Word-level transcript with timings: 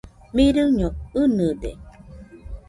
Mirɨño 0.35 0.87
ɨnɨde. 1.21 1.71